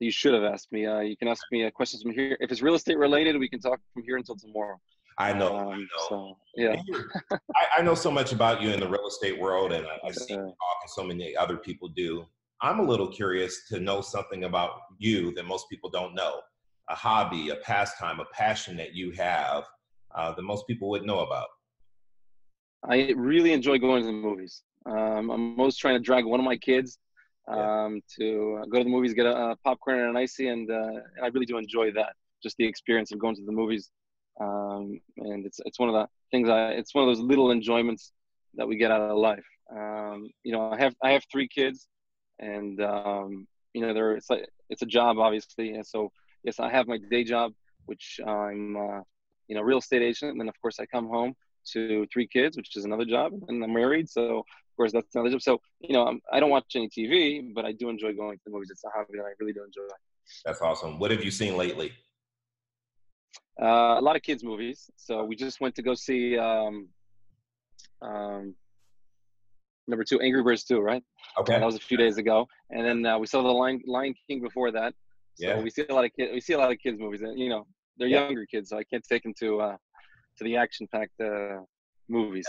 [0.00, 0.86] you should have asked me.
[0.86, 2.36] Uh, you can ask me uh, questions from here.
[2.40, 4.80] If it's real estate related, we can talk from here until tomorrow.
[5.18, 5.56] I know.
[5.56, 5.84] Um, I know.
[6.08, 6.76] So, yeah.
[7.54, 10.12] I, I, know so much about you in the real estate world, and I, I
[10.12, 12.24] see you talk, and so many other people do.
[12.62, 16.40] I'm a little curious to know something about you that most people don't know
[16.88, 19.64] a hobby, a pastime, a passion that you have
[20.14, 21.46] uh, that most people wouldn't know about.
[22.84, 24.62] I really enjoy going to the movies.
[24.86, 26.98] Um, I'm always trying to drag one of my kids
[27.48, 28.26] um, yeah.
[28.26, 31.24] to go to the movies, get a, a popcorn and an ICEE, and, uh, and
[31.24, 32.14] I really do enjoy that.
[32.42, 33.90] Just the experience of going to the movies,
[34.40, 38.12] um, and it's it's one of the things I it's one of those little enjoyments
[38.54, 39.44] that we get out of life.
[39.70, 41.86] Um, you know, I have I have three kids,
[42.38, 46.10] and um, you know, they're it's like it's a job obviously, and so
[46.44, 47.52] yes, I have my day job,
[47.84, 49.00] which I'm uh,
[49.48, 51.34] you know real estate agent, and then of course I come home
[51.72, 55.30] to three kids, which is another job, and I'm married, so of course that's another
[55.30, 55.42] job.
[55.42, 58.36] So you know, I'm, I do not watch any TV, but I do enjoy going
[58.38, 58.70] to the movies.
[58.70, 59.82] It's a hobby that I really do enjoy.
[60.44, 60.98] That's awesome.
[60.98, 61.92] What have you seen lately?
[63.60, 64.90] Uh, a lot of kids movies.
[64.96, 66.88] So we just went to go see um,
[68.00, 68.54] um,
[69.86, 71.02] number two, Angry Birds two, right?
[71.38, 71.54] Okay.
[71.54, 74.14] Uh, that was a few days ago, and then uh, we saw the Lion, Lion
[74.26, 74.94] King before that.
[75.34, 75.60] So yeah.
[75.60, 76.30] we see a lot of kids.
[76.32, 77.66] We see a lot of kids movies, and you know,
[77.98, 78.24] they're yeah.
[78.24, 79.76] younger kids, so I can't take them to uh,
[80.38, 81.60] to the action-packed uh,
[82.08, 82.46] movies.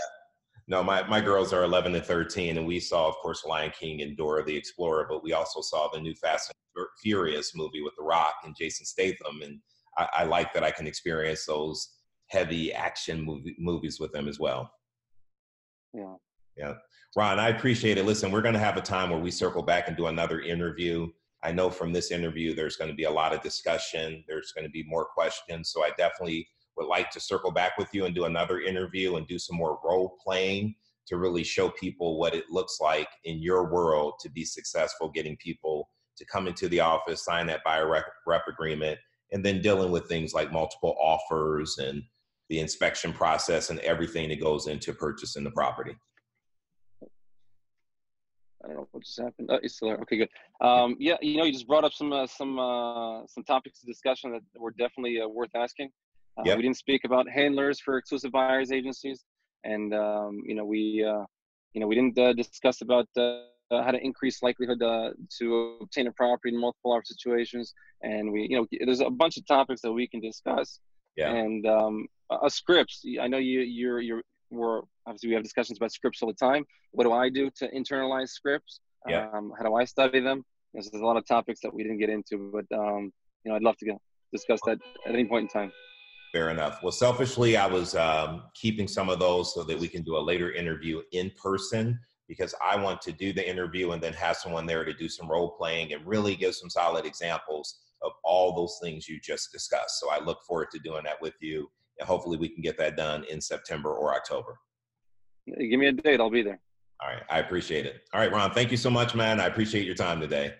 [0.68, 4.02] No, my, my girls are 11 and 13, and we saw, of course, Lion King
[4.02, 7.94] and Dora the Explorer, but we also saw the new Fast and Furious movie with
[7.98, 9.58] The Rock and Jason Statham, and
[9.98, 11.96] I, I like that I can experience those
[12.28, 14.70] heavy action movie, movies with them as well.
[15.92, 16.14] Yeah.
[16.56, 16.74] Yeah.
[17.16, 18.06] Ron, I appreciate it.
[18.06, 21.08] Listen, we're going to have a time where we circle back and do another interview.
[21.42, 24.24] I know from this interview, there's going to be a lot of discussion.
[24.26, 25.70] There's going to be more questions.
[25.70, 29.26] So I definitely would like to circle back with you and do another interview and
[29.26, 30.74] do some more role playing
[31.06, 35.36] to really show people what it looks like in your world to be successful getting
[35.38, 38.98] people to come into the office, sign that buyer rep, rep agreement,
[39.32, 42.02] and then dealing with things like multiple offers and
[42.48, 45.96] the inspection process and everything that goes into purchasing the property.
[48.62, 49.48] I don't know what just happened.
[49.50, 49.98] Oh, it's still there.
[49.98, 50.28] Okay, good.
[50.60, 53.88] Um, yeah, you know, you just brought up some uh, some uh, some topics of
[53.88, 55.90] discussion that were definitely uh, worth asking.
[56.38, 56.56] Uh, yep.
[56.56, 59.24] We didn't speak about handlers for exclusive buyers agencies,
[59.64, 61.24] and um, you know we uh,
[61.74, 66.06] you know we didn't uh, discuss about uh, how to increase likelihood uh, to obtain
[66.06, 69.80] a property in multiple offer situations, and we you know there's a bunch of topics
[69.82, 70.80] that we can discuss.
[71.16, 71.30] Yeah.
[71.30, 72.06] And um,
[72.42, 73.02] a scripts.
[73.20, 76.64] I know you you're you're we're obviously we have discussions about scripts all the time.
[76.92, 78.80] What do I do to internalize scripts?
[79.06, 79.28] Yeah.
[79.34, 80.44] Um, how do I study them?
[80.72, 83.12] There's a lot of topics that we didn't get into, but um,
[83.44, 83.96] you know, I'd love to get,
[84.32, 85.72] discuss that at any point in time.
[86.32, 86.82] Fair enough.
[86.82, 90.18] Well, selfishly, I was um, keeping some of those so that we can do a
[90.18, 94.64] later interview in person because I want to do the interview and then have someone
[94.64, 98.78] there to do some role playing and really give some solid examples of all those
[98.82, 100.00] things you just discussed.
[100.00, 101.70] So I look forward to doing that with you.
[101.98, 104.58] And hopefully we can get that done in September or October.
[105.46, 106.60] Give me a date, I'll be there.
[107.02, 107.22] All right.
[107.28, 108.02] I appreciate it.
[108.14, 109.38] All right, Ron, thank you so much, man.
[109.38, 110.54] I appreciate your time today.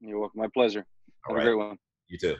[0.00, 0.40] You're welcome.
[0.40, 0.86] My pleasure.
[1.26, 1.42] All Have right.
[1.42, 1.78] a great one.
[2.06, 2.36] You too.